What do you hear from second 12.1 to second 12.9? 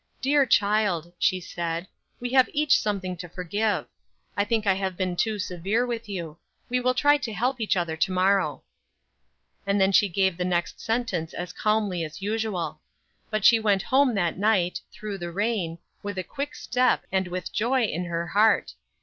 usual.